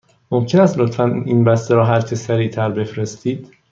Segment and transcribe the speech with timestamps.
[0.31, 3.51] ممکن است لطفاً این بسته را هرچه سریع تر بفرستید؟